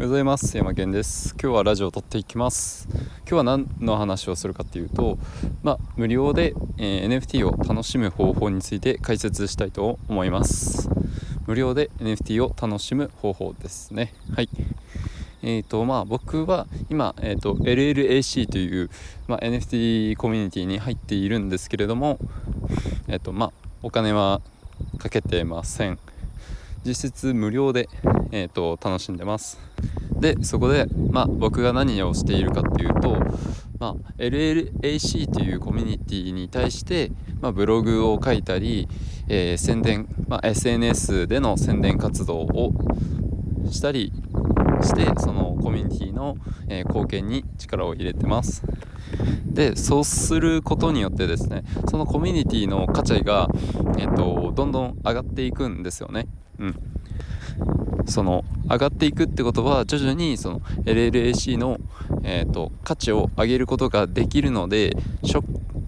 [0.00, 0.56] おはようございます。
[0.56, 1.34] 山健です。
[1.38, 2.88] 今日はラジオを撮っていきます。
[2.90, 5.18] 今日は何の話をするかっていうと
[5.62, 10.88] まあ、無料で、えー、NFT を楽しむ方法について解説したいと思います。
[11.46, 14.14] 無料で NFT を楽しむ方法ですね。
[14.34, 14.48] はい。
[15.42, 18.88] えーとまあ、僕は今、えーと、LLAC という、
[19.28, 22.18] まあ、NFT コミュニティに入っているんですけれども、
[23.06, 24.40] えーとまあ、お金は
[24.96, 25.98] かけてません。
[26.84, 27.88] 実質無料で、
[28.32, 29.58] えーと、楽しんでます。
[30.20, 33.16] でそこで、まあ、僕が何をしているかっていうと、
[33.78, 38.86] まあ、LLAC というコミュニティに対して、まあ、ブログを書いたり、
[39.28, 42.72] えー、宣伝、まあ、SNS での宣伝活動を
[43.70, 44.12] したり
[44.82, 46.36] してそのコミュニティの、
[46.68, 48.62] えー、貢献に力を入れてます。
[49.46, 53.48] でそうすることによってですねそのコミュニティの価値が、
[53.98, 56.26] えーと、どんどん上がっていくんですよね。
[56.60, 56.76] うん。
[58.06, 61.78] その上がっていくってことは徐々にその LLAC の、
[62.22, 64.96] えーと、価値を上げることができるので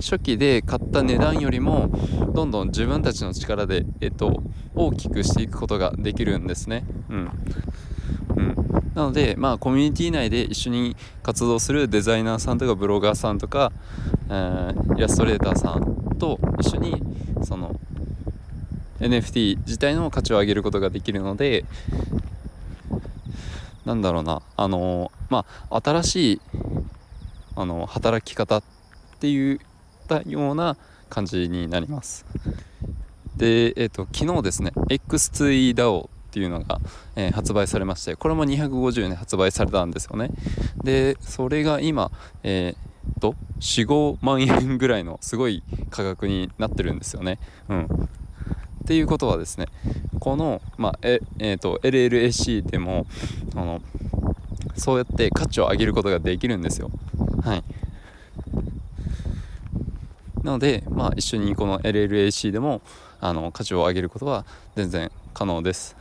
[0.00, 1.90] 初期で買った値段よりも
[2.34, 4.42] どんどん自分たちの力で、えーと
[4.74, 6.84] 大きくしていくことができるんですね。
[7.08, 7.30] うん。
[8.36, 8.54] うん、
[8.94, 13.72] なので、まあ、コミュニティ内で一緒に活動するデザイナーさんとかブロガーさんとか、
[14.28, 17.02] えー、イラストレーターさんと一緒に
[17.44, 17.76] その
[19.04, 21.64] NFT 自体の価値を上げることができるので
[23.84, 26.40] なんだろうなあのまあ新しい
[27.56, 28.62] あの働き方っ
[29.20, 29.58] ていっ
[30.08, 30.76] たような
[31.08, 32.26] 感じになります。
[33.36, 36.80] でえっ、ー、と昨日ですね X2EDAO っていうのが、
[37.14, 40.30] えー、発売されましてこれも250円で発売されたんですよね。
[40.82, 42.10] でそれが今
[42.42, 47.38] えー、っと45万円ぐらいのすごい価格になってるんですよね。
[47.68, 48.08] うん。
[48.84, 49.66] っていうことはですね
[50.20, 53.06] この、まあええーと、LLAC でも
[53.54, 53.82] あの
[54.76, 56.90] そうやって価値を上げることができるんですよ。
[57.42, 57.64] はい。
[60.42, 62.82] なので、まあ、一緒にこの LLAC でも
[63.20, 64.44] あの価値を上げることは
[64.76, 65.96] 全然可能です。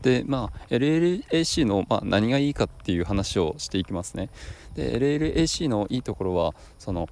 [0.00, 4.30] でまあ LLAC の、まあ、何がいいかっていう話をしていきますね。
[4.74, 7.08] で LLAC のいいところはその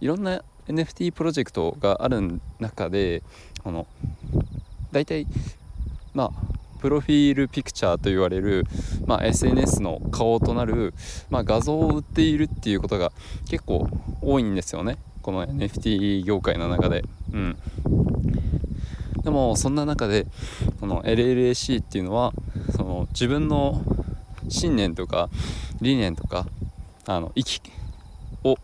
[0.00, 3.22] いろんな NFT プロジェクトがある中で
[3.62, 3.86] この
[4.92, 5.26] 大体
[6.14, 8.64] まあプロフィールピクチャーと言われる、
[9.06, 10.94] まあ、SNS の顔となる、
[11.30, 13.12] まあ、画像を売っているっていうことが
[13.48, 13.88] 結構
[14.20, 17.04] 多いんですよねこの NFT 業界の中で。
[17.32, 17.56] うん
[19.24, 20.24] でもそんな中で
[20.78, 22.32] この LLAC っていうのは
[22.76, 23.82] その自分の
[24.48, 25.28] 信念とか
[25.80, 26.46] 理念とか
[27.06, 27.60] あの息
[28.44, 28.56] を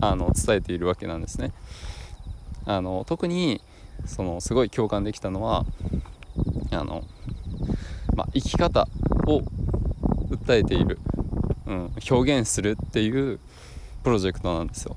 [0.00, 1.52] あの伝えているわけなんですね。
[2.64, 3.60] あの特に
[4.06, 5.64] そのすごい共感できたのは
[6.70, 7.02] あの、
[8.14, 8.86] まあ、生き方
[9.26, 9.42] を
[10.30, 10.98] 訴えている、
[11.66, 13.40] うん、表現するっていう
[14.02, 14.96] プロジェクトなんですよ。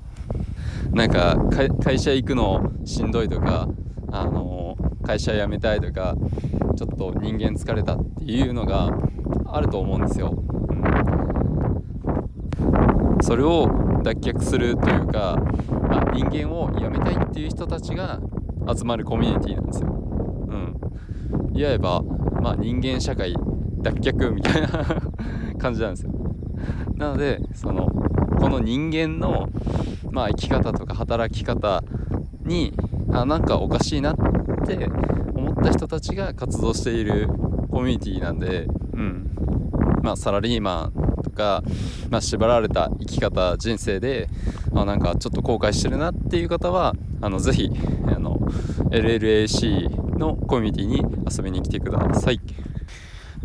[0.92, 1.36] なんか
[1.82, 3.68] 会社行くのしんどいとか
[4.10, 6.16] あの会社辞めたいとか
[6.76, 8.90] ちょっと人間疲れたっていうのが
[9.46, 10.34] あると思うんですよ。
[13.22, 15.36] それを脱却するというか、
[15.88, 18.20] まあ、人間を辞めたいっていう人たちが
[18.76, 19.88] 集まるコミュニティなんですよ。
[19.90, 22.02] うん、いわば、
[22.40, 23.34] まあ、人間社会
[23.78, 24.68] 脱却みたいな
[25.58, 26.12] 感じなんですよ。
[26.96, 27.86] なのでその
[28.38, 29.48] この人間の、
[30.10, 31.82] まあ、生き方とか働き方
[32.44, 32.72] に
[33.12, 34.16] あなんかおかしいなっ
[34.66, 34.88] て
[35.34, 37.28] 思った人たちが活動している
[37.70, 39.30] コミュニティなんで、うん
[40.02, 41.62] まあ、サラリーマンか、
[42.10, 44.28] まあ、縛られた生き方人生で、
[44.72, 47.70] まあ、なんかちょっと後悔してるなっていう方はあのぜひ
[48.06, 48.36] あの
[48.90, 52.40] LLAC のコミュニティに遊びに来てください。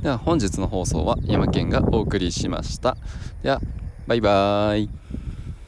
[0.01, 2.97] では本日の放送は山県がお送りしました。
[3.41, 3.61] では
[4.05, 5.06] バイバーイ。